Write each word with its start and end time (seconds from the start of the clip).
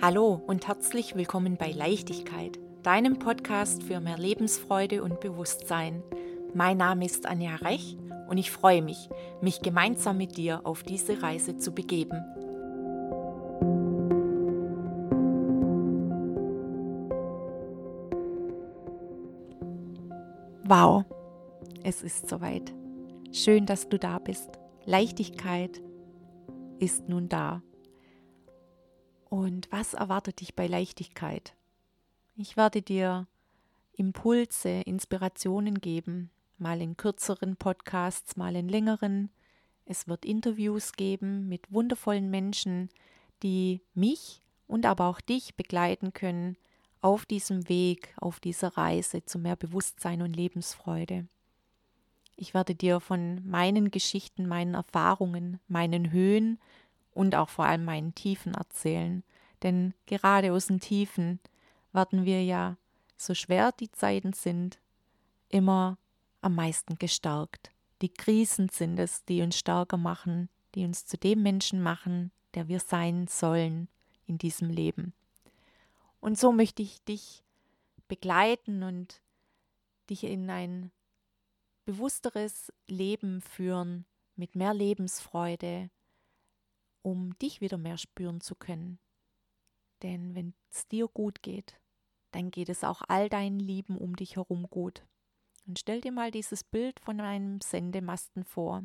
Hallo 0.00 0.40
und 0.46 0.68
herzlich 0.68 1.16
willkommen 1.16 1.56
bei 1.56 1.72
Leichtigkeit, 1.72 2.56
deinem 2.84 3.18
Podcast 3.18 3.82
für 3.82 3.98
mehr 3.98 4.16
Lebensfreude 4.16 5.02
und 5.02 5.18
Bewusstsein. 5.18 6.04
Mein 6.54 6.76
Name 6.76 7.04
ist 7.04 7.26
Anja 7.26 7.56
Rech 7.56 7.98
und 8.28 8.38
ich 8.38 8.52
freue 8.52 8.80
mich, 8.80 9.08
mich 9.40 9.60
gemeinsam 9.60 10.18
mit 10.18 10.36
dir 10.36 10.60
auf 10.62 10.84
diese 10.84 11.20
Reise 11.20 11.56
zu 11.56 11.72
begeben. 11.72 12.22
Wow, 20.62 21.06
es 21.82 22.04
ist 22.04 22.28
soweit. 22.28 22.72
Schön, 23.32 23.66
dass 23.66 23.88
du 23.88 23.98
da 23.98 24.20
bist. 24.20 24.60
Leichtigkeit 24.84 25.82
ist 26.78 27.08
nun 27.08 27.28
da. 27.28 27.62
Und 29.28 29.68
was 29.70 29.94
erwartet 29.94 30.40
dich 30.40 30.54
bei 30.54 30.66
Leichtigkeit? 30.66 31.54
Ich 32.36 32.56
werde 32.56 32.82
dir 32.82 33.26
Impulse, 33.96 34.68
Inspirationen 34.82 35.80
geben, 35.80 36.30
mal 36.56 36.80
in 36.80 36.96
kürzeren 36.96 37.56
Podcasts, 37.56 38.36
mal 38.36 38.56
in 38.56 38.68
längeren. 38.68 39.30
Es 39.84 40.08
wird 40.08 40.24
Interviews 40.24 40.92
geben 40.92 41.48
mit 41.48 41.72
wundervollen 41.72 42.30
Menschen, 42.30 42.88
die 43.42 43.80
mich 43.94 44.40
und 44.66 44.86
aber 44.86 45.06
auch 45.06 45.20
dich 45.20 45.56
begleiten 45.56 46.12
können 46.12 46.56
auf 47.00 47.26
diesem 47.26 47.68
Weg, 47.68 48.14
auf 48.16 48.40
dieser 48.40 48.76
Reise 48.76 49.24
zu 49.24 49.38
mehr 49.38 49.56
Bewusstsein 49.56 50.22
und 50.22 50.34
Lebensfreude. 50.34 51.26
Ich 52.36 52.54
werde 52.54 52.74
dir 52.74 53.00
von 53.00 53.46
meinen 53.48 53.90
Geschichten, 53.90 54.46
meinen 54.46 54.74
Erfahrungen, 54.74 55.60
meinen 55.66 56.12
Höhen 56.12 56.58
und 57.18 57.34
auch 57.34 57.48
vor 57.48 57.64
allem 57.64 57.84
meinen 57.84 58.14
Tiefen 58.14 58.54
erzählen. 58.54 59.24
Denn 59.64 59.92
gerade 60.06 60.52
aus 60.52 60.68
den 60.68 60.78
Tiefen 60.78 61.40
werden 61.92 62.24
wir 62.24 62.44
ja, 62.44 62.76
so 63.16 63.34
schwer 63.34 63.72
die 63.72 63.90
Zeiten 63.90 64.34
sind, 64.34 64.78
immer 65.48 65.98
am 66.42 66.54
meisten 66.54 66.96
gestärkt. 66.96 67.72
Die 68.02 68.08
Krisen 68.08 68.68
sind 68.68 69.00
es, 69.00 69.24
die 69.24 69.42
uns 69.42 69.58
stärker 69.58 69.96
machen, 69.96 70.48
die 70.76 70.84
uns 70.84 71.06
zu 71.06 71.18
dem 71.18 71.42
Menschen 71.42 71.82
machen, 71.82 72.30
der 72.54 72.68
wir 72.68 72.78
sein 72.78 73.26
sollen 73.26 73.88
in 74.26 74.38
diesem 74.38 74.70
Leben. 74.70 75.12
Und 76.20 76.38
so 76.38 76.52
möchte 76.52 76.82
ich 76.82 77.02
dich 77.02 77.42
begleiten 78.06 78.84
und 78.84 79.20
dich 80.08 80.22
in 80.22 80.48
ein 80.50 80.92
bewussteres 81.84 82.72
Leben 82.86 83.40
führen, 83.40 84.04
mit 84.36 84.54
mehr 84.54 84.72
Lebensfreude, 84.72 85.90
um 87.08 87.38
dich 87.38 87.60
wieder 87.62 87.78
mehr 87.78 87.96
spüren 87.96 88.40
zu 88.40 88.54
können. 88.54 88.98
Denn 90.02 90.34
wenn 90.34 90.54
es 90.70 90.86
dir 90.88 91.08
gut 91.08 91.42
geht, 91.42 91.80
dann 92.32 92.50
geht 92.50 92.68
es 92.68 92.84
auch 92.84 93.02
all 93.08 93.28
deinen 93.30 93.58
Lieben 93.58 93.96
um 93.96 94.14
dich 94.14 94.36
herum 94.36 94.68
gut. 94.68 95.06
Und 95.66 95.78
stell 95.78 96.00
dir 96.00 96.12
mal 96.12 96.30
dieses 96.30 96.64
Bild 96.64 97.00
von 97.00 97.20
einem 97.20 97.60
Sendemasten 97.60 98.44
vor. 98.44 98.84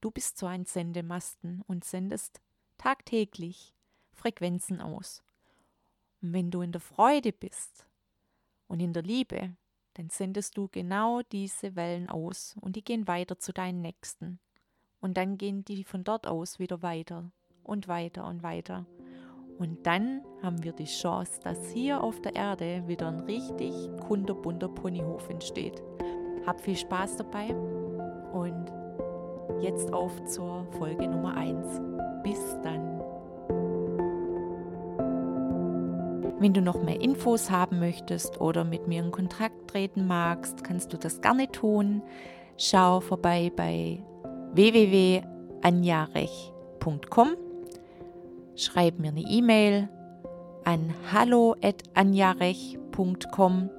Du 0.00 0.10
bist 0.10 0.38
so 0.38 0.46
ein 0.46 0.64
Sendemasten 0.64 1.62
und 1.66 1.84
sendest 1.84 2.40
tagtäglich 2.78 3.74
Frequenzen 4.12 4.80
aus. 4.80 5.22
Und 6.22 6.32
wenn 6.32 6.50
du 6.50 6.62
in 6.62 6.72
der 6.72 6.80
Freude 6.80 7.32
bist 7.32 7.86
und 8.68 8.80
in 8.80 8.92
der 8.92 9.02
Liebe, 9.02 9.56
dann 9.94 10.10
sendest 10.10 10.56
du 10.56 10.68
genau 10.68 11.22
diese 11.32 11.74
Wellen 11.74 12.08
aus 12.08 12.54
und 12.60 12.76
die 12.76 12.84
gehen 12.84 13.08
weiter 13.08 13.38
zu 13.38 13.52
deinen 13.52 13.82
Nächsten. 13.82 14.38
Und 15.00 15.16
dann 15.16 15.36
gehen 15.36 15.64
die 15.64 15.84
von 15.84 16.04
dort 16.04 16.26
aus 16.26 16.58
wieder 16.58 16.82
weiter 16.82 17.30
und 17.66 17.88
weiter 17.88 18.26
und 18.26 18.42
weiter. 18.42 18.86
Und 19.58 19.86
dann 19.86 20.20
haben 20.42 20.62
wir 20.62 20.72
die 20.72 20.84
Chance, 20.84 21.40
dass 21.42 21.70
hier 21.70 22.02
auf 22.02 22.20
der 22.20 22.36
Erde 22.36 22.82
wieder 22.86 23.08
ein 23.08 23.20
richtig 23.20 23.72
kunterbunter 24.06 24.68
Ponyhof 24.68 25.30
entsteht. 25.30 25.82
Hab 26.46 26.60
viel 26.60 26.76
Spaß 26.76 27.16
dabei 27.16 27.54
und 28.32 28.66
jetzt 29.60 29.90
auf 29.92 30.24
zur 30.26 30.66
Folge 30.78 31.08
Nummer 31.08 31.36
1. 31.36 31.80
Bis 32.22 32.38
dann. 32.62 33.00
Wenn 36.38 36.52
du 36.52 36.60
noch 36.60 36.82
mehr 36.82 37.00
Infos 37.00 37.50
haben 37.50 37.78
möchtest 37.78 38.42
oder 38.42 38.64
mit 38.64 38.88
mir 38.88 39.02
in 39.02 39.10
Kontakt 39.10 39.68
treten 39.68 40.06
magst, 40.06 40.62
kannst 40.62 40.92
du 40.92 40.98
das 40.98 41.22
gerne 41.22 41.50
tun. 41.50 42.02
Schau 42.58 43.00
vorbei 43.00 43.50
bei 43.56 44.02
www.anjarech.com. 44.52 47.45
Schreib 48.56 48.98
mir 48.98 49.10
eine 49.10 49.20
E-Mail 49.20 49.88
an 50.64 50.92
hallo@anjarech.com 51.12 53.70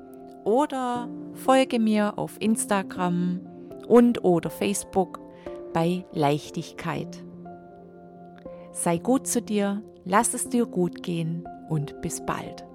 oder 0.45 1.09
folge 1.33 1.79
mir 1.79 2.17
auf 2.17 2.38
Instagram 2.39 3.41
und 3.87 4.23
oder 4.23 4.49
Facebook 4.49 5.19
bei 5.73 6.05
Leichtigkeit. 6.13 7.21
Sei 8.71 8.99
gut 8.99 9.27
zu 9.27 9.41
dir, 9.41 9.83
lass 10.05 10.33
es 10.33 10.47
dir 10.49 10.66
gut 10.66 11.03
gehen 11.03 11.45
und 11.69 12.01
bis 12.01 12.25
bald. 12.25 12.66